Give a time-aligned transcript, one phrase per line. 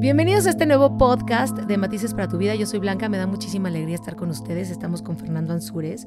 [0.00, 2.54] Bienvenidos a este nuevo podcast de Matices para tu vida.
[2.54, 4.70] Yo soy Blanca, me da muchísima alegría estar con ustedes.
[4.70, 6.06] Estamos con Fernando Ansures,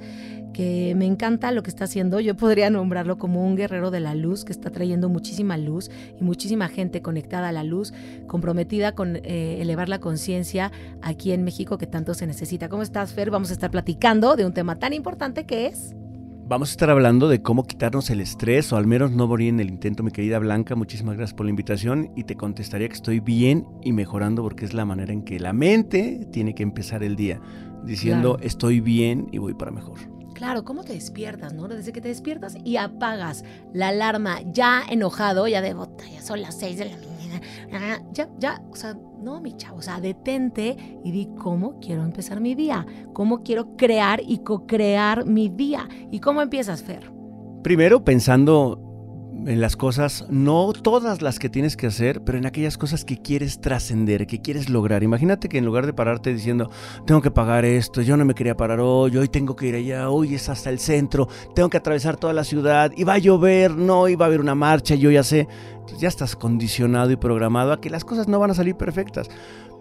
[0.53, 2.21] que me encanta lo que está haciendo.
[2.21, 6.23] Yo podría nombrarlo como un guerrero de la luz que está trayendo muchísima luz y
[6.23, 7.93] muchísima gente conectada a la luz,
[8.27, 12.69] comprometida con eh, elevar la conciencia aquí en México que tanto se necesita.
[12.69, 13.29] ¿Cómo estás, Fer?
[13.29, 15.95] Vamos a estar platicando de un tema tan importante que es
[16.51, 19.61] Vamos a estar hablando de cómo quitarnos el estrés o al menos no morir en
[19.61, 20.75] el intento, mi querida Blanca.
[20.75, 24.73] Muchísimas gracias por la invitación y te contestaría que estoy bien y mejorando porque es
[24.73, 27.39] la manera en que la mente tiene que empezar el día,
[27.85, 28.45] diciendo Claro.
[28.45, 29.99] estoy bien y voy para mejor.
[30.33, 31.69] Claro, ¿cómo te despiertas, no?
[31.69, 36.41] Desde que te despiertas y apagas la alarma ya enojado, ya de bota, ya son
[36.41, 37.20] las 6 de la mañana.
[38.13, 42.41] Ya, ya, o sea, no, mi chavo, o sea, detente y di cómo quiero empezar
[42.41, 45.87] mi día, cómo quiero crear y co-crear mi día.
[46.11, 47.11] ¿Y cómo empiezas, Fer?
[47.63, 48.90] Primero pensando
[49.45, 53.17] en las cosas, no todas las que tienes que hacer, pero en aquellas cosas que
[53.17, 55.03] quieres trascender, que quieres lograr.
[55.03, 56.69] Imagínate que en lugar de pararte diciendo,
[57.05, 60.09] tengo que pagar esto, yo no me quería parar hoy, hoy tengo que ir allá,
[60.09, 63.75] hoy es hasta el centro, tengo que atravesar toda la ciudad, y va a llover,
[63.75, 65.47] no, va a haber una marcha, yo ya sé.
[65.73, 69.29] Entonces ya estás condicionado y programado a que las cosas no van a salir perfectas.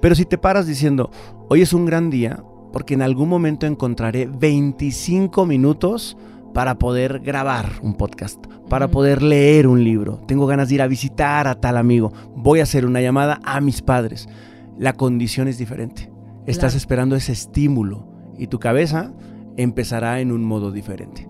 [0.01, 1.11] Pero si te paras diciendo,
[1.49, 6.17] hoy es un gran día, porque en algún momento encontraré 25 minutos
[6.55, 10.23] para poder grabar un podcast, para poder leer un libro.
[10.27, 12.13] Tengo ganas de ir a visitar a tal amigo.
[12.35, 14.29] Voy a hacer una llamada a mis padres.
[14.79, 16.11] La condición es diferente.
[16.47, 16.77] Estás Claro.
[16.79, 18.07] esperando ese estímulo
[18.39, 19.13] y tu cabeza
[19.59, 21.29] empezará en un modo diferente.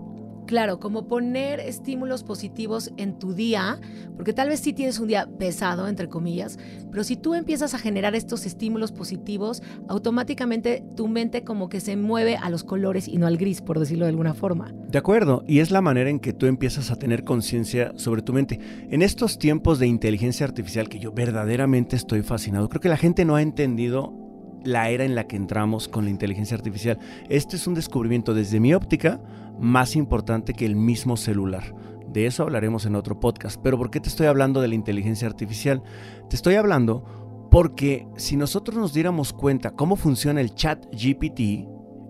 [0.51, 3.79] Claro, como poner estímulos positivos en tu día,
[4.17, 6.59] porque tal vez sí tienes un día pesado, entre comillas,
[6.91, 11.95] pero si tú empiezas a generar estos estímulos positivos, automáticamente tu mente como que se
[11.95, 14.73] mueve a los colores y no al gris, por decirlo de alguna forma.
[14.89, 18.33] De acuerdo, y es la manera en que tú empiezas a tener conciencia sobre tu
[18.33, 18.59] mente.
[18.89, 23.23] En estos tiempos de inteligencia artificial que yo verdaderamente estoy fascinado, creo que la gente
[23.23, 24.30] no ha entendido
[24.63, 26.99] la era en la que entramos con la inteligencia artificial.
[27.29, 29.21] Este es un descubrimiento desde mi óptica
[29.59, 31.75] más importante que el mismo celular.
[32.11, 33.59] De eso hablaremos en otro podcast.
[33.61, 35.81] Pero ¿por qué te estoy hablando de la inteligencia artificial?
[36.29, 41.67] Te estoy hablando porque si nosotros nos diéramos cuenta cómo funciona el chat GPT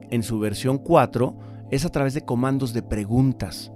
[0.10, 1.38] en su versión 4,
[1.72, 3.72] es a través de comandos de preguntas.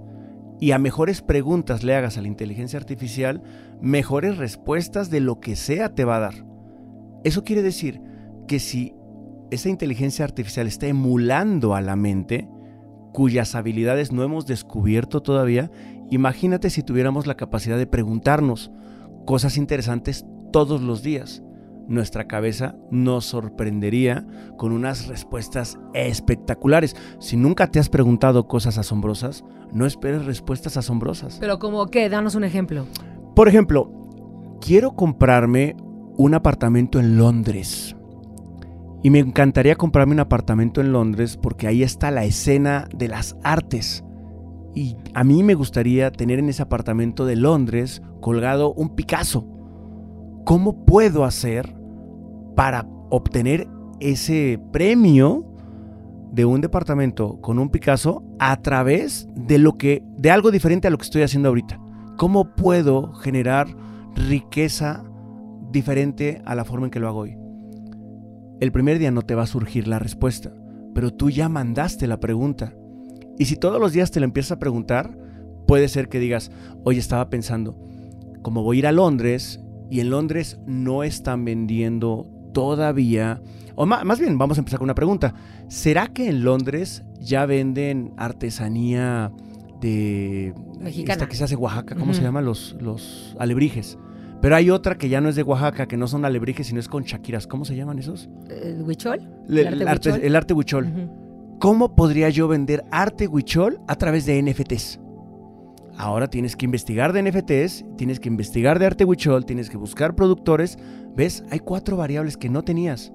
[0.58, 3.42] Y a mejores preguntas le hagas a la inteligencia artificial,
[3.80, 6.46] mejores respuestas de lo que sea te va a dar.
[7.24, 8.00] Eso quiere decir
[8.46, 8.94] que si
[9.50, 12.48] esa inteligencia artificial está emulando a la mente,
[13.12, 15.70] cuyas habilidades no hemos descubierto todavía,
[16.10, 18.70] imagínate si tuviéramos la capacidad de preguntarnos
[19.24, 21.42] cosas interesantes todos los días.
[21.88, 24.26] Nuestra cabeza nos sorprendería
[24.56, 26.96] con unas respuestas espectaculares.
[27.20, 31.38] Si nunca te has preguntado cosas asombrosas, no esperes respuestas asombrosas.
[31.38, 32.86] Pero como que, danos un ejemplo.
[33.36, 33.92] Por ejemplo,
[34.60, 35.76] quiero comprarme
[36.16, 37.95] un apartamento en Londres.
[39.02, 43.36] Y me encantaría comprarme un apartamento en Londres porque ahí está la escena de las
[43.42, 44.04] artes.
[44.74, 49.46] Y a mí me gustaría tener en ese apartamento de Londres colgado un Picasso.
[50.44, 51.74] ¿Cómo puedo hacer
[52.54, 53.68] para obtener
[54.00, 55.46] ese premio
[56.32, 60.90] de un departamento con un Picasso a través de lo que de algo diferente a
[60.90, 61.80] lo que estoy haciendo ahorita?
[62.16, 63.68] ¿Cómo puedo generar
[64.14, 65.04] riqueza
[65.70, 67.45] diferente a la forma en que lo hago hoy?
[68.60, 70.52] El primer día no te va a surgir la respuesta,
[70.94, 72.74] pero tú ya mandaste la pregunta.
[73.38, 75.16] Y si todos los días te la empiezas a preguntar,
[75.66, 76.50] puede ser que digas,
[76.84, 77.78] hoy estaba pensando,
[78.42, 83.42] como voy a ir a Londres y en Londres no están vendiendo todavía,
[83.74, 85.34] o más bien vamos a empezar con una pregunta,
[85.68, 89.32] ¿será que en Londres ya venden artesanía
[89.80, 91.12] de Mexicana.
[91.12, 92.40] esta que se hace Oaxaca, ¿cómo se llama?
[92.40, 93.98] Los, los alebrijes.
[94.40, 96.88] Pero hay otra que ya no es de Oaxaca, que no son alebrijes, sino es
[96.88, 97.46] con chaquiras.
[97.46, 98.28] ¿Cómo se llaman esos?
[98.50, 99.20] ¿El huichol?
[99.48, 100.24] Le- ¿El arte el, arte, huichol?
[100.24, 100.84] el arte huichol.
[100.86, 101.56] Ujú.
[101.58, 105.00] ¿Cómo podría yo vender arte huichol a través de NFTs?
[105.98, 110.14] Ahora tienes que investigar de NFTs, tienes que investigar de arte huichol, tienes que buscar
[110.14, 110.78] productores.
[111.16, 111.42] ¿Ves?
[111.50, 113.12] Hay cuatro variables que no tenías.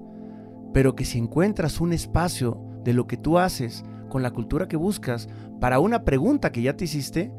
[0.74, 4.76] Pero que si encuentras un espacio de lo que tú haces con la cultura que
[4.76, 5.28] buscas
[5.60, 7.30] para una pregunta que ya te hiciste,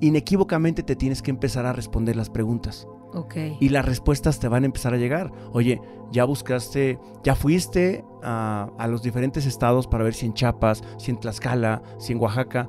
[0.00, 2.86] inequívocamente te tienes que empezar a responder las preguntas.
[3.12, 3.36] Ok.
[3.60, 5.30] Y las respuestas te van a empezar a llegar.
[5.52, 5.80] Oye,
[6.10, 11.10] ya buscaste, ya fuiste a, a los diferentes estados para ver si en Chiapas, si
[11.10, 12.68] en Tlaxcala, si en Oaxaca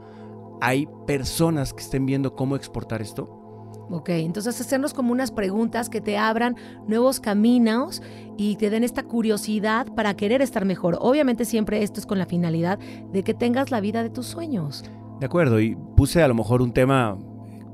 [0.62, 3.42] hay personas que estén viendo cómo exportar esto.
[3.90, 6.56] Ok, entonces hacernos como unas preguntas que te abran
[6.88, 8.02] nuevos caminos
[8.36, 10.98] y te den esta curiosidad para querer estar mejor.
[11.02, 12.80] Obviamente siempre esto es con la finalidad
[13.12, 14.84] de que tengas la vida de tus sueños.
[15.20, 17.18] De acuerdo, y puse a lo mejor un tema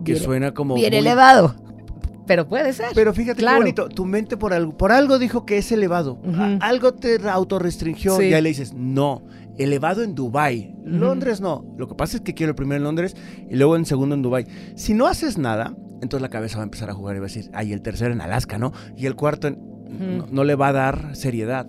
[0.06, 0.76] que Bien- suena como...
[0.76, 1.56] Bien muy- elevado,
[2.28, 2.88] pero puede ser.
[2.94, 3.58] Pero fíjate Claro.
[3.58, 6.20] qué bonito, tu mente por algo, por algo dijo que es elevado,
[6.60, 8.26] algo te autorrestringió Sí.
[8.26, 9.24] y ahí le dices, no,
[9.58, 10.76] elevado en Dubai.
[10.86, 13.16] Londres no, lo que pasa es que quiero primero en Londres
[13.50, 14.46] y luego en segundo en Dubai.
[14.76, 17.28] Si no haces nada, entonces la cabeza va a empezar a jugar y va a
[17.28, 18.72] decir, ay, el tercero en Alaska, ¿no?
[18.96, 19.60] Y el cuarto en-
[20.18, 21.68] no, no le va a dar seriedad.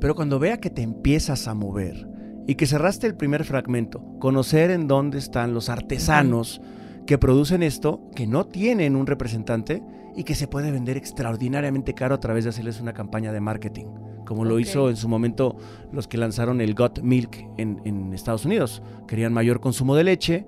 [0.00, 2.06] Pero cuando vea que te empiezas a mover
[2.46, 6.60] y que cerraste el primer fragmento, conocer en dónde están los artesanos
[7.06, 9.82] que producen esto, que no tienen un representante
[10.16, 13.86] y que se puede vender extraordinariamente caro a través de hacerles una campaña de marketing,
[14.26, 15.56] como lo hizo en su momento
[15.90, 18.82] los que lanzaron el Got Milk en, en Estados Unidos.
[19.06, 20.46] Querían mayor consumo de leche,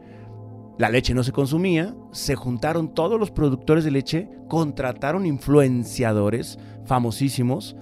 [0.78, 7.76] la leche no se consumía, se juntaron todos los productores de leche, contrataron influenciadores famosísimos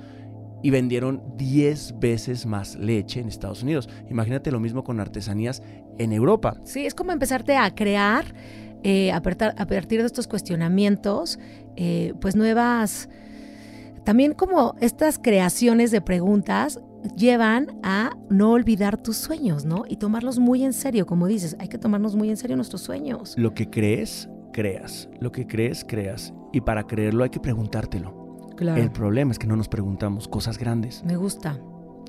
[0.62, 3.88] y vendieron 10 veces más leche en Estados Unidos.
[4.08, 5.62] Imagínate lo mismo con artesanías
[5.98, 6.56] en Europa.
[6.64, 8.24] Sí, es como empezarte a crear
[8.84, 11.38] eh, a, partir de estos cuestionamientos,
[11.76, 13.08] eh, pues nuevas,
[14.04, 16.80] también como estas creaciones de preguntas
[17.16, 19.84] llevan a no olvidar tus sueños, ¿no?
[19.88, 23.34] Y tomarlos muy en serio, como dices, hay que tomarnos muy en serio nuestros sueños.
[23.36, 25.08] Lo que crees, creas.
[25.20, 26.32] Lo que crees, creas.
[26.52, 28.21] Y para creerlo hay que preguntártelo.
[28.54, 28.80] Claro.
[28.80, 31.02] El problema es que no nos preguntamos cosas grandes.
[31.04, 31.58] Me gusta.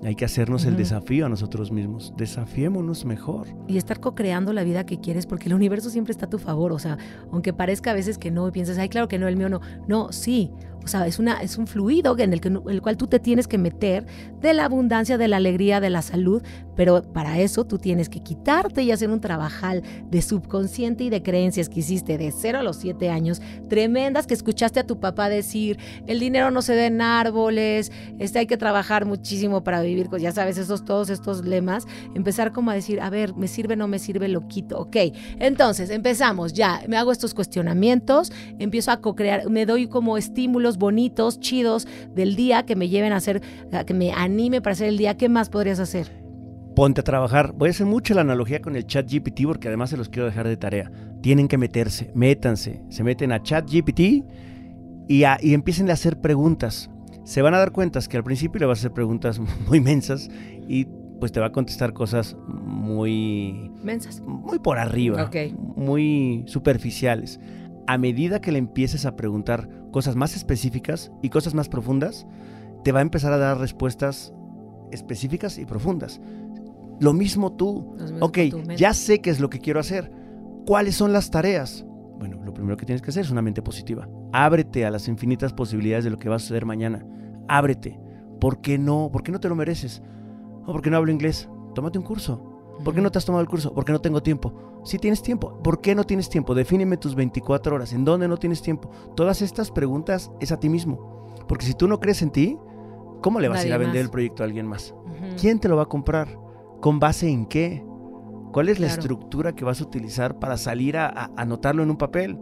[0.04, 2.14] Hay que hacernos el desafío a nosotros mismos.
[2.18, 3.48] Desafiémonos mejor.
[3.68, 6.74] Y estar co-creando la vida que quieres, porque el universo siempre está a tu favor.
[6.74, 6.98] O sea,
[7.32, 9.62] aunque parezca a veces que no, y piensas, ay, claro que no, el mío no.
[9.88, 10.52] No, sí.
[10.84, 13.48] O sea, es, una, es un fluido en el, que, el cual tú te tienes
[13.48, 14.06] que meter
[14.42, 16.44] de la abundancia, de la alegría, de la salud.
[16.76, 21.22] Pero para eso tú tienes que quitarte y hacer un trabajal de subconsciente y de
[21.22, 25.30] creencias que hiciste de 0 a los 7 años, tremendas que escuchaste a tu papá
[25.30, 25.78] decir,
[26.08, 30.22] el dinero no se da en árboles, este, hay que trabajar muchísimo para vivir, pues
[30.22, 33.88] ya sabes, esos, todos estos lemas, empezar como a decir, a ver, me sirve, no
[33.88, 34.98] me sirve, lo quito, ok.
[35.40, 41.40] Entonces, empezamos, ya, me hago estos cuestionamientos, empiezo a co-crear, me doy como estímulos bonitos,
[41.40, 43.42] chidos del día que me lleven a hacer,
[43.86, 46.22] que me anime para hacer el día, ¿qué más podrías hacer?
[46.76, 47.54] Ponte a trabajar.
[47.54, 50.26] Voy a hacer mucho la analogía con el chat GPT porque además se los quiero
[50.26, 50.92] dejar de tarea.
[51.22, 52.82] Tienen que meterse, métanse.
[52.90, 54.24] Se meten a chat GPT
[55.08, 56.90] y, a- y empiecen a hacer preguntas.
[57.26, 60.30] Se van a dar cuenta que al principio le vas a hacer preguntas muy mensas
[60.68, 60.86] y
[61.20, 64.22] pues te va a contestar cosas muy, Mensas.
[64.22, 65.36] muy por arriba, Ok.
[65.78, 67.40] muy superficiales.
[67.88, 72.26] A medida que le empieces a preguntar cosas más específicas y cosas más profundas,
[72.84, 74.34] te va a empezar a dar respuestas
[74.92, 76.22] específicas y profundas.
[77.00, 77.96] Lo mismo tú.
[78.20, 78.38] Ok,
[78.78, 80.12] ya sé qué es lo que quiero hacer.
[80.66, 81.86] ¿Cuáles son las tareas?
[82.18, 84.08] Bueno, lo primero que tienes que hacer es una mente positiva.
[84.32, 87.06] Ábrete a las infinitas posibilidades de lo que va a suceder mañana.
[87.48, 88.00] Ábrete.
[88.40, 89.10] ¿Por qué no?
[89.12, 90.02] ¿Por qué no te lo mereces?
[90.66, 91.50] ¿O por qué no hablo inglés?
[91.76, 92.53] Tómate un curso.
[92.84, 93.74] ¿Por qué no te has tomado el curso?
[93.74, 94.82] Porque no tengo tiempo.
[94.84, 95.62] Sí tienes tiempo.
[95.64, 96.56] ¿Por qué no tienes tiempo?
[96.56, 97.94] Defíneme tus 24 horas.
[97.94, 98.90] ¿En dónde no tienes tiempo?
[99.16, 101.30] Todas estas preguntas es a ti mismo.
[101.48, 102.58] Porque si tú no crees en ti,
[103.22, 104.06] ¿cómo le vas a ir a vender más.
[104.06, 104.94] el proyecto a alguien más?
[105.40, 106.38] ¿Quién te lo va a comprar?
[106.82, 107.86] ¿Con base en qué?
[108.52, 111.98] ¿Cuál es la estructura que vas a utilizar para salir a, a anotarlo en un
[111.98, 112.40] papel?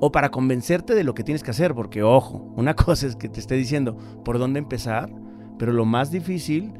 [0.00, 3.28] O para convencerte de lo que tienes que hacer, porque ojo, una cosa es que
[3.28, 5.12] te esté diciendo por dónde empezar,
[5.58, 6.72] pero lo más difícil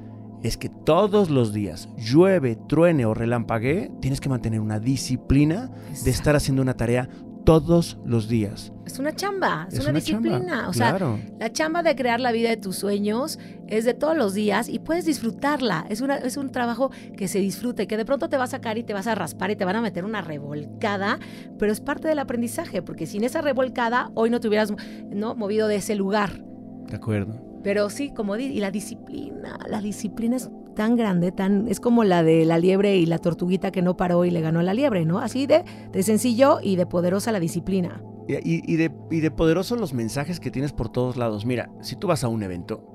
[0.43, 5.71] es que todos los días, llueve, truene o relampaguee, tienes que mantener una disciplina
[6.05, 7.09] de estar haciendo una tarea
[7.45, 8.73] todos los días.
[8.87, 10.69] Es una chamba, es, una, disciplina.
[10.69, 11.19] O sea, claro.
[11.39, 14.79] La chamba de crear la vida de tus sueños es de todos los días y
[14.79, 15.87] puedes disfrutarla.
[15.89, 18.79] Es, una, es un trabajo que se disfrute, que de pronto te va a sacar
[18.79, 21.19] y te vas a raspar y te van a meter una revolcada,
[21.59, 24.73] pero es parte del aprendizaje, porque sin esa revolcada hoy no te hubieras
[25.11, 25.35] ¿no?
[25.35, 26.45] movido de ese lugar.
[26.89, 27.50] de acuerdo.
[27.63, 32.05] Pero sí, como di, y la disciplina, la disciplina es tan grande, tan es como
[32.05, 34.73] la de la liebre y la tortuguita que no paró y le ganó a la
[34.75, 35.19] liebre, ¿no?
[35.19, 38.03] Así de, de sencillo y de poderosa la disciplina.
[38.29, 41.45] Y, y- y de, y de poderosos los mensajes que tienes por todos lados.
[41.45, 42.87] Mira, si tú vas a un evento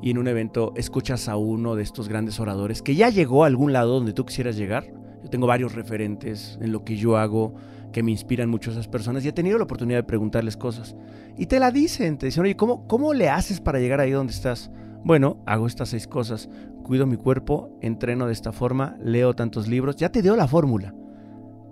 [0.00, 3.48] y en un evento escuchas a uno de estos grandes oradores que ya llegó a
[3.48, 4.86] algún lado donde tú quisieras llegar,
[5.22, 7.54] yo tengo varios referentes en lo que yo hago
[7.94, 10.96] que me inspiran mucho esas personas y he tenido la oportunidad de preguntarles cosas.
[11.38, 14.32] Y te la dicen, te dicen, oye, ¿cómo, cómo le haces para llegar ahí donde
[14.32, 14.72] estás?
[15.04, 16.48] Bueno, hago estas seis cosas.
[16.82, 19.94] Cuido mi cuerpo, entreno de esta forma, leo tantos libros.
[19.94, 20.92] Ya te dio la fórmula.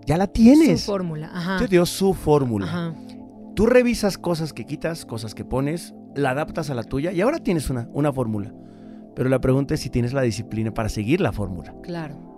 [0.07, 0.83] Ya la tienes.
[0.83, 1.59] Su fórmula, ajá.
[1.59, 2.67] Te dio su fórmula.
[2.67, 2.95] Ajá.
[3.57, 7.41] Tú revisas cosas que quitas, cosas que pones, la adaptas a la tuya y ahora
[7.41, 8.55] tienes una, una fórmula.
[9.17, 11.75] Pero la pregunta es si tienes la disciplina para seguir la fórmula.
[11.83, 12.32] Claro.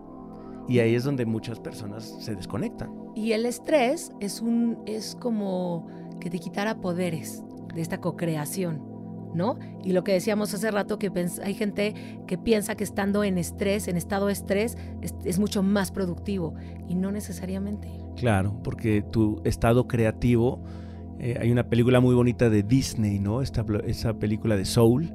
[0.69, 2.91] Y ahí es donde muchas personas se desconectan.
[3.15, 5.87] Y el estrés es un es como
[6.21, 7.43] que te quitara poderes
[7.75, 8.95] de esta cocreación.
[9.35, 9.59] ¿No?
[9.83, 11.11] Y lo que decíamos hace rato, que
[11.43, 11.93] hay gente
[12.29, 14.79] que piensa que estando en estrés, en estado de estrés,
[15.25, 16.55] es, mucho más productivo
[16.87, 17.89] y no necesariamente.
[18.15, 20.63] Claro, porque tu estado creativo,
[21.19, 23.43] eh, hay una película muy bonita de Disney, ¿no?
[23.43, 25.13] Esta, esa película de Soul,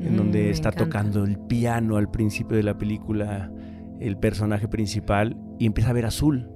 [0.00, 3.52] en donde mm, está tocando el piano al principio de la película
[4.00, 6.50] el personaje principal y empieza a ver azul.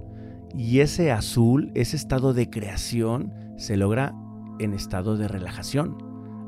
[0.54, 4.14] Y ese azul, ese estado de creación, se logra
[4.58, 5.96] en estado de relajación,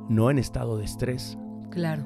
[0.09, 1.39] no en estado de estrés.
[1.71, 2.05] Claro.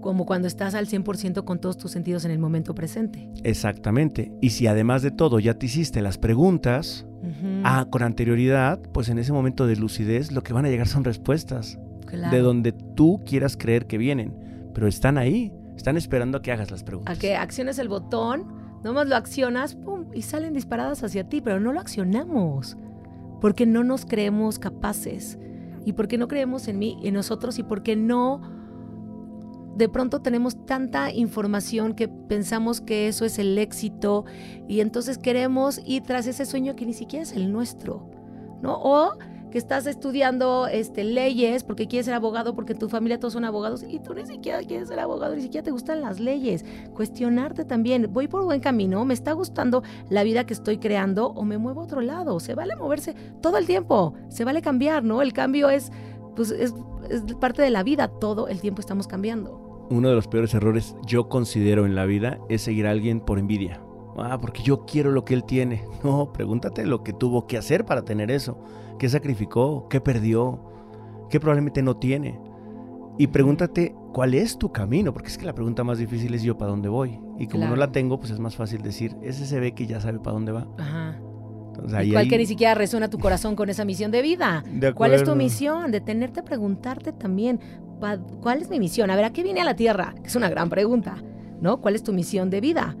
[0.00, 3.30] Como cuando estás al 100% con todos tus sentidos en el momento presente.
[3.42, 4.32] Exactamente.
[4.40, 7.06] Y si además de todo ya te hiciste las preguntas
[7.64, 11.04] ah, con anterioridad, pues en ese momento de lucidez lo que van a llegar son
[11.04, 11.78] respuestas
[12.30, 14.34] de donde tú quieras creer que vienen,
[14.72, 17.16] pero están ahí, están esperando a que hagas las preguntas.
[17.16, 18.46] A que acciones el botón,
[18.82, 22.76] nomás lo accionas, pum, y salen disparadas hacia ti, pero no lo accionamos,
[23.40, 25.38] porque no nos creemos capaces,
[25.84, 28.40] y porque no creemos en mí, en nosotros, y porque no
[29.76, 34.24] de pronto tenemos tanta información que pensamos que eso es el éxito
[34.68, 38.08] y entonces queremos ir tras ese sueño que ni siquiera es el nuestro,
[38.62, 38.78] ¿no?
[38.80, 39.18] O
[39.54, 43.84] que estás estudiando este, leyes porque quieres ser abogado, porque tu familia todos son abogados
[43.88, 46.64] y tú ni siquiera quieres ser abogado, ni siquiera te gustan las leyes.
[46.92, 51.44] Cuestionarte también, voy por buen camino, me está gustando la vida que estoy creando o
[51.44, 52.40] me muevo a otro lado.
[52.40, 55.22] Se vale moverse todo el tiempo, se vale cambiar, ¿no?
[55.22, 55.92] El cambio es,
[56.34, 56.74] pues, es,
[57.08, 59.86] es parte de la vida, todo el tiempo estamos cambiando.
[59.88, 63.38] Uno de los peores errores yo considero en la vida es seguir a alguien por
[63.38, 63.80] envidia.
[64.16, 65.84] Ah, porque yo quiero lo que él tiene.
[66.04, 68.58] No, pregúntate lo que tuvo que hacer para tener eso.
[68.98, 69.88] ¿Qué sacrificó?
[69.88, 70.60] ¿Qué perdió?
[71.30, 72.38] ¿Qué probablemente no tiene?
[73.18, 76.58] Y pregúntate cuál es tu camino, porque es que la pregunta más difícil es yo
[76.58, 77.18] para dónde voy.
[77.38, 80.00] Y como no la tengo, pues es más fácil decir, ese se ve que ya
[80.00, 80.66] sabe para dónde va.
[80.78, 81.20] Ajá.
[82.02, 84.62] Igual que ni siquiera resuena tu corazón con esa misión de vida.
[84.94, 85.90] ¿Cuál es tu misión?
[85.90, 87.60] Detenerte a preguntarte también,
[88.40, 89.10] ¿cuál es mi misión?
[89.10, 90.14] A ver, ¿a qué viene a la Tierra?
[90.24, 91.16] Es una gran pregunta,
[91.60, 91.80] ¿no?
[91.80, 92.96] ¿Cuál es tu misión de vida?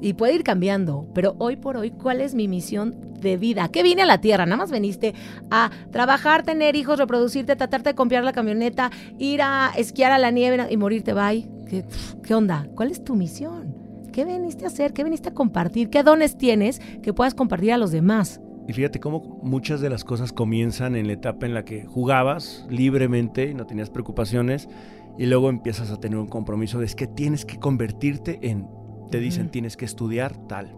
[0.00, 3.68] Y puede ir cambiando, pero hoy por hoy, ¿cuál es mi misión de vida?
[3.68, 4.46] ¿Qué vine a la tierra?
[4.46, 5.14] Nada más veniste
[5.50, 10.30] a trabajar, tener hijos, reproducirte, tratarte de comprar la camioneta, ir a esquiar a la
[10.30, 11.12] nieve y morirte.
[11.12, 11.48] Bye.
[11.68, 11.84] ¿Qué,
[12.22, 12.66] ¿Qué onda?
[12.74, 13.74] ¿Cuál es tu misión?
[14.12, 14.92] ¿Qué viniste a hacer?
[14.92, 15.90] ¿Qué viniste a compartir?
[15.90, 18.40] ¿Qué dones tienes que puedas compartir a los demás?
[18.66, 22.66] Y fíjate cómo muchas de las cosas comienzan en la etapa en la que jugabas
[22.68, 24.68] libremente y no tenías preocupaciones
[25.18, 28.68] y luego empiezas a tener un compromiso de es que tienes que convertirte en
[29.10, 30.74] te dicen tienes que estudiar tal.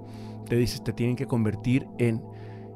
[0.48, 2.22] Te dices te tienen que convertir en...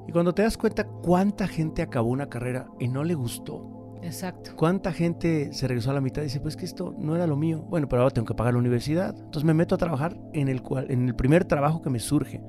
[0.06, 3.76] Y cuando te das cuenta cuánta gente acabó una carrera y no le gustó.
[4.02, 4.52] Exacto.
[4.54, 7.36] ¿Cuánta gente se regresó a la mitad y dice, pues que esto no era lo
[7.36, 7.64] mío?
[7.68, 9.16] Bueno, pero ahora tengo que pagar la universidad.
[9.16, 12.40] Entonces me meto a trabajar en el, cual, en el primer trabajo que me surge.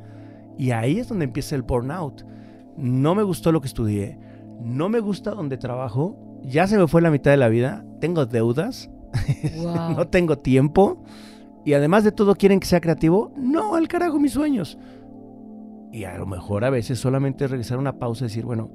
[0.57, 2.23] Y ahí es donde empieza el burnout.
[2.75, 4.19] No me gustó lo que estudié.
[4.61, 6.39] No me gusta donde trabajo.
[6.43, 7.83] Ya se me fue la mitad de la vida.
[7.99, 8.91] Tengo deudas.
[9.95, 11.03] no tengo tiempo
[11.67, 14.77] y además de todo quieren que sea creativo, no, al carajo mis sueños.
[15.91, 18.71] Y a lo mejor a veces solamente regresar una pausa y decir, bueno,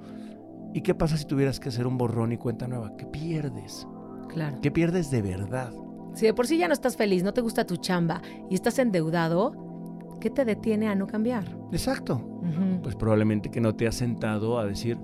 [0.75, 2.95] ¿y qué pasa si tuvieras que hacer un borrón y cuenta nueva?
[2.99, 3.89] ¿Qué pierdes?
[4.29, 4.59] Claro.
[4.61, 5.73] ¿Qué pierdes de verdad?
[6.13, 8.21] Si de por sí ya no estás feliz, no te gusta tu chamba
[8.51, 11.47] y estás endeudado, ¿qué te detiene a no cambiar?
[11.73, 12.21] Exacto.
[12.83, 14.99] Pues probablemente que no te has sentado a decir,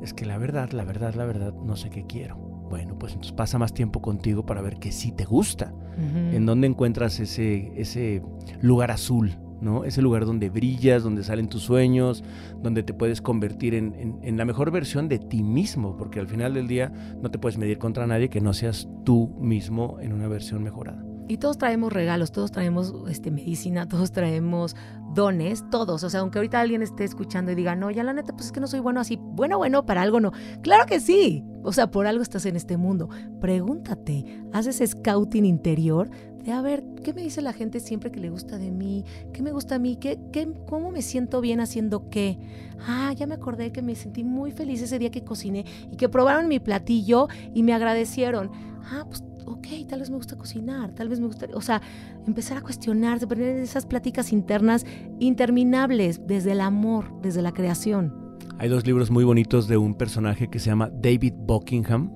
[0.00, 2.45] es que la verdad, la verdad, la verdad, no sé qué quiero.
[2.68, 5.72] Bueno, pues entonces pasa más tiempo contigo para ver que sí te gusta.
[5.96, 8.22] En dónde encuentras ese, ese
[8.60, 9.84] lugar azul, ¿no?
[9.84, 12.22] Ese lugar donde brillas, donde salen tus sueños,
[12.62, 16.52] donde te puedes convertir en, en, la mejor versión de ti mismo, porque al final
[16.52, 16.92] del día
[17.22, 21.05] no te puedes medir contra nadie que no seas tú mismo en una versión mejorada.
[21.28, 24.76] Y todos traemos regalos, todos traemos este, medicina, todos traemos
[25.14, 26.02] dones, todos.
[26.04, 28.52] O sea, aunque ahorita alguien esté escuchando y diga, no, ya la neta, pues es
[28.52, 29.18] que no soy bueno así.
[29.20, 30.32] Bueno, bueno, para algo no.
[30.62, 31.44] Claro que sí.
[31.62, 33.08] O sea, por algo estás en este mundo.
[33.40, 36.10] Pregúntate, haz ese scouting interior
[36.44, 39.04] de a ver, ¿qué me dice la gente siempre que le gusta de mí?
[39.32, 39.96] ¿Qué me gusta a mí?
[39.96, 42.38] ¿Qué, qué, ¿Cómo me siento bien haciendo qué?
[42.86, 46.08] Ah, ya me acordé que me sentí muy feliz ese día que cociné y que
[46.08, 48.52] probaron mi platillo y me agradecieron.
[48.84, 51.80] Ah, pues ok, tal vez me gusta cocinar, tal vez me gusta, o sea,
[52.26, 54.84] empezar a cuestionarse, tener esas pláticas internas
[55.18, 58.36] interminables desde el amor, desde la creación.
[58.58, 62.10] Hay dos libros muy bonitos de un personaje que se llama David Buckingham,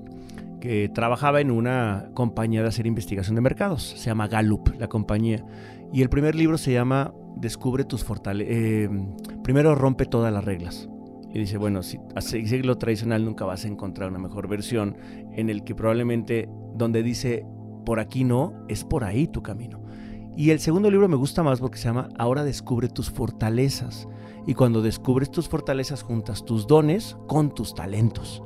[0.59, 3.83] que trabajaba en una compañía de hacer investigación de mercados.
[3.97, 5.43] Se llama Gallup, la compañía.
[5.91, 8.53] Y el primer libro se llama Descubre tus fortalezas.
[8.53, 8.89] Eh,
[9.43, 10.87] primero rompe todas las reglas.
[11.33, 14.97] Y dice, bueno, si a seguir lo tradicional nunca vas a encontrar una mejor versión
[15.33, 17.45] en el que probablemente donde dice
[17.85, 19.81] por aquí no, es por ahí tu camino.
[20.35, 24.07] Y el segundo libro me gusta más porque se llama Ahora descubre tus fortalezas.
[24.47, 28.41] Y cuando descubres tus fortalezas, juntas tus dones con tus talentos.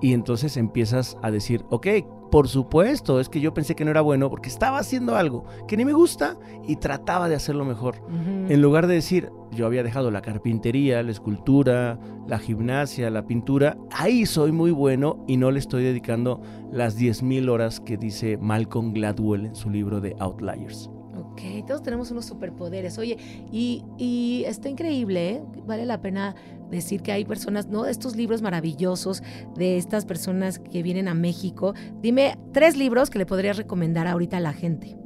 [0.00, 1.86] Y entonces empiezas a decir, ok,
[2.30, 5.76] por supuesto, es que yo pensé que no era bueno porque estaba haciendo algo que
[5.76, 7.96] ni me gusta y trataba de hacerlo mejor.
[8.48, 13.76] En lugar de decir, yo había dejado la carpintería, la escultura, la gimnasia, la pintura,
[13.90, 18.92] ahí soy muy bueno y no le estoy dedicando las 10.000 horas que dice Malcolm
[18.92, 20.90] Gladwell en su libro de Outliers.
[21.18, 22.98] Ok, todos tenemos unos superpoderes.
[22.98, 23.16] Oye,
[23.50, 25.42] y, y está increíble, ¿eh?
[25.66, 26.36] vale la pena
[26.70, 27.86] decir que hay personas, ¿no?
[27.86, 29.22] Estos libros maravillosos
[29.56, 31.74] de estas personas que vienen a México.
[32.00, 34.96] Dime tres libros que le podrías recomendar ahorita a la gente.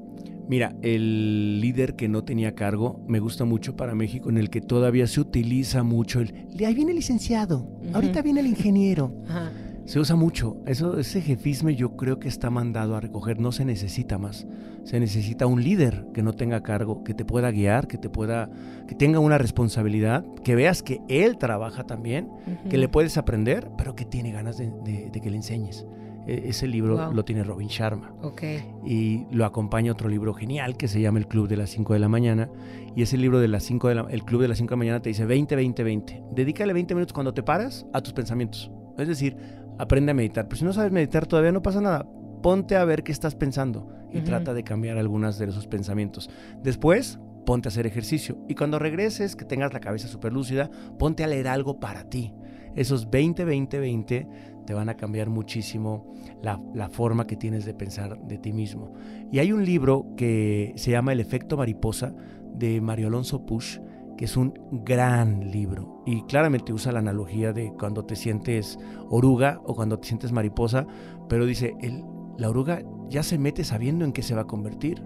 [0.49, 4.61] Mira, el líder que no tenía cargo me gusta mucho para México, en el que
[4.61, 6.49] todavía se utiliza mucho el.
[6.67, 9.15] Ahí viene el licenciado, ahorita viene el ingeniero.
[9.29, 9.53] Ajá.
[9.93, 10.57] Se usa mucho.
[10.65, 13.39] Eso, ese jefisme yo creo que está mandado a recoger.
[13.39, 14.47] No se necesita más.
[14.85, 18.49] Se necesita un líder que no tenga cargo, que te pueda guiar, que te pueda,
[18.89, 22.31] que tenga una responsabilidad, que veas que él trabaja también,
[22.71, 25.85] que le puedes aprender, pero que tiene ganas de, que le enseñes.
[26.27, 28.15] E, ese libro lo tiene Robin Sharma.
[28.23, 28.65] Okay.
[28.87, 31.99] Y lo acompaña otro libro genial que se llama El Club de las 5 de
[31.99, 32.49] la mañana.
[32.97, 34.79] Y ese libro de las 5 de la, el Club de las 5 de la
[34.79, 36.23] mañana te dice 20, 20, 20.
[36.35, 38.71] Dedícale 20 minutos cuando te paras a tus pensamientos.
[38.99, 39.37] Es decir,
[39.79, 40.47] aprende a meditar.
[40.49, 42.07] Pero si no sabes meditar todavía no pasa nada.
[42.43, 46.29] Ponte a ver qué estás pensando y trata de cambiar algunas de esos pensamientos.
[46.63, 48.39] Después, ponte a hacer ejercicio.
[48.49, 52.33] Y cuando regreses, que tengas la cabeza súper lúcida, ponte a leer algo para ti.
[52.75, 54.29] Esos 20, 20, 20
[54.67, 56.13] te van a cambiar muchísimo
[56.43, 58.95] la, la, forma que tienes de pensar de ti mismo.
[59.31, 62.15] Y hay un libro que se llama El efecto mariposa
[62.55, 63.79] de Mario Alonso Push,
[64.23, 69.61] que es un gran libro y claramente usa la analogía de cuando te sientes oruga
[69.65, 70.87] o cuando te sientes mariposa,
[71.29, 72.05] pero dice, el,
[72.39, 75.03] la oruga ya se mete sabiendo en qué se va a convertir.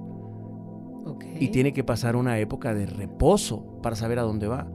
[1.41, 4.71] Y tiene que pasar una época de reposo para saber a dónde va.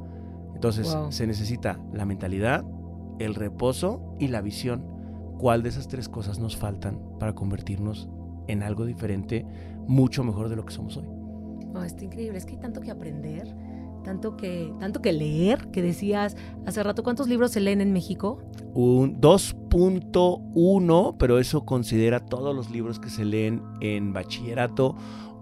[0.56, 2.66] Entonces se necesita la mentalidad,
[3.20, 4.84] el reposo y la visión.
[5.38, 8.10] ¿Cuál de esas tres cosas nos faltan para convertirnos
[8.48, 9.46] en algo diferente,
[9.86, 11.06] mucho mejor de lo que somos hoy?
[11.76, 13.56] Oh, está increíble, es que hay tanto que aprender
[14.04, 16.36] tanto que, tanto que leer, que decías
[16.66, 18.40] hace rato, ¿cuántos libros se leen en México?
[18.74, 24.96] Un 2.1, pero eso considera todos los libros que se leen en bachillerato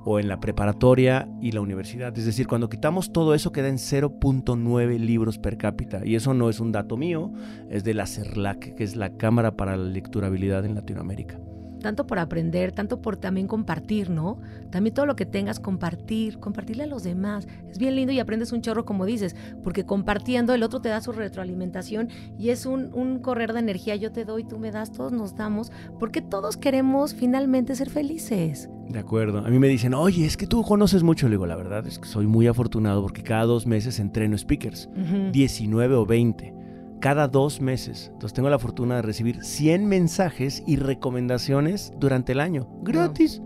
[0.06, 2.18] o en la preparatoria y la universidad.
[2.18, 6.06] Es decir, cuando quitamos todo eso queda en 0.9 libros per cápita.
[6.06, 7.32] Y eso no es un dato mío,
[7.70, 11.40] es de la CERLAC, que es la Cámara para la Lecturabilidad en Latinoamérica
[11.80, 14.40] tanto por aprender, tanto por también compartir, ¿no?
[14.70, 17.48] También todo lo que tengas, compartir, compartirle a los demás.
[17.70, 21.02] Es bien lindo y aprendes un chorro, como dices, porque compartiendo el otro te da
[21.02, 23.96] su retroalimentación y es un, un correr de energía.
[23.96, 28.70] Yo te doy, tú me das, todos nos damos, porque todos queremos finalmente ser felices.
[28.88, 29.40] De acuerdo.
[29.40, 31.28] A mí me dicen, oye, es que tú conoces mucho.
[31.28, 34.90] Le digo, la verdad es que soy muy afortunado porque cada dos meses entreno speakers,
[35.32, 36.59] 19 o 20
[37.00, 38.10] cada dos meses.
[38.14, 43.42] Entonces tengo la fortuna de recibir 100 mensajes y recomendaciones durante el año, gratis.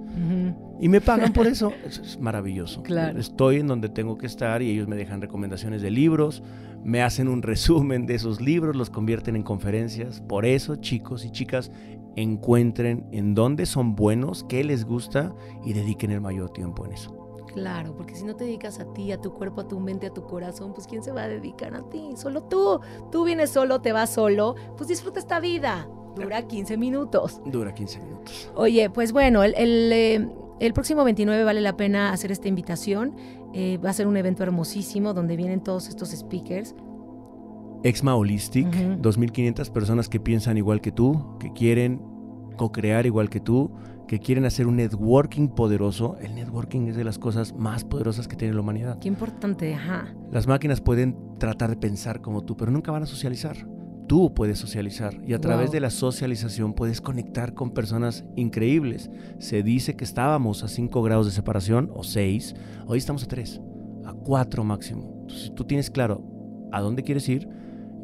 [0.79, 1.71] Y me pagan por eso.
[1.85, 2.83] es maravilloso.
[2.83, 3.19] Claro.
[3.19, 6.43] Estoy en donde tengo que estar y ellos me dejan recomendaciones de libros,
[6.83, 10.21] me hacen un resumen de esos libros, los convierten en conferencias.
[10.21, 11.71] Por eso, chicos y chicas,
[12.15, 15.33] encuentren en dónde son buenos, qué les gusta
[15.65, 17.22] y dediquen el mayor tiempo en eso.
[17.53, 20.13] Claro, porque si no te dedicas a ti, a tu cuerpo, a tu mente, a
[20.13, 22.09] tu corazón, pues ¿quién se va a dedicar a ti?
[22.15, 22.79] Solo tú.
[23.11, 25.87] Tú vienes solo, te vas solo, pues disfruta esta vida.
[26.15, 27.41] Dura 15 minutos.
[27.45, 28.51] Dura 15 minutos.
[28.55, 29.91] Oye, pues bueno, el, el,
[30.59, 33.15] eh, próximo 29 vale la pena hacer esta invitación.
[33.53, 36.75] Eh, va a ser un evento hermosísimo donde vienen todos estos speakers.
[37.83, 42.01] Exma Holistic, 2.500 personas que piensan igual que tú, que quieren
[42.55, 43.71] co-crear igual que tú,
[44.07, 48.35] que quieren hacer un networking poderoso, el networking es de las cosas más poderosas que
[48.35, 48.99] tiene la humanidad.
[48.99, 50.13] Qué importante, ajá.
[50.31, 53.67] Las máquinas pueden tratar de pensar como tú, pero nunca van a socializar.
[54.07, 59.09] Tú puedes socializar y a través de la socialización puedes conectar con personas increíbles.
[59.39, 62.53] Se dice que estábamos a 5 grados de separación o 6,
[62.85, 63.61] hoy estamos a 3,
[64.05, 65.25] a 4 máximo.
[65.29, 66.21] si tú tienes claro
[66.71, 67.47] a dónde quieres ir,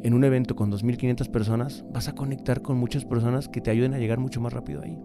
[0.02, 3.92] en un evento con 2.500 personas, vas a conectar con muchas personas que te ayuden
[3.92, 4.98] a llegar mucho más rápido ahí.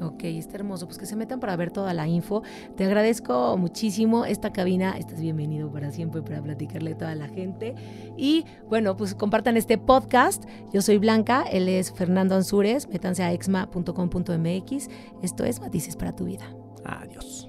[0.00, 0.86] Ok, está hermoso.
[0.86, 2.42] Pues que se metan para ver toda la info.
[2.76, 4.96] Te agradezco muchísimo esta cabina.
[4.98, 7.74] Estás bienvenido para siempre para platicarle a toda la gente.
[8.16, 10.44] Y bueno, pues compartan este podcast.
[10.72, 12.88] Yo soy Blanca, él es Fernando Ansúrez.
[12.88, 14.88] Métanse a exma.com.mx.
[15.22, 16.44] Esto es Matices para tu vida.
[16.84, 17.46] Adiós.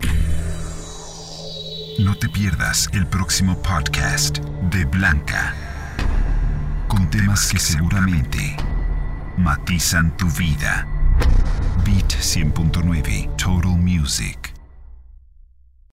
[1.99, 5.55] No te pierdas el próximo podcast de Blanca
[6.87, 8.55] con temas que seguramente
[9.37, 10.87] matizan tu vida.
[11.85, 14.54] Beat 100.9 Total Music.